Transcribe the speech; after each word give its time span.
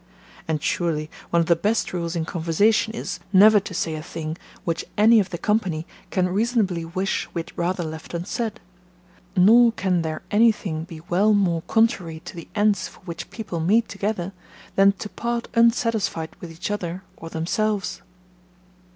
And 0.47 0.63
surely 0.63 1.11
one 1.29 1.41
of 1.41 1.45
the 1.45 1.55
best 1.55 1.93
rules 1.93 2.15
in 2.15 2.25
conversation 2.25 2.91
is, 2.95 3.19
never 3.31 3.59
to 3.59 3.71
say 3.71 3.93
a 3.93 4.01
thing 4.01 4.35
which 4.65 4.83
any 4.97 5.19
of 5.19 5.29
the 5.29 5.37
company 5.37 5.85
can 6.09 6.27
reasonably 6.27 6.83
wish 6.83 7.29
we 7.35 7.41
had 7.41 7.55
rather 7.55 7.83
left 7.83 8.15
unsaid; 8.15 8.59
nor 9.37 9.71
can 9.73 10.01
there 10.01 10.23
anything 10.31 10.85
be 10.85 11.01
well 11.01 11.33
more 11.35 11.61
contrary 11.67 12.19
to 12.21 12.35
the 12.35 12.47
ends 12.55 12.87
for 12.87 13.01
which 13.01 13.29
people 13.29 13.59
meet 13.59 13.87
together, 13.87 14.31
than 14.75 14.93
to 14.93 15.07
part 15.07 15.47
unsatisfied 15.53 16.35
with 16.39 16.51
each 16.51 16.71
other 16.71 17.03
or 17.17 17.29
themselves. 17.29 18.01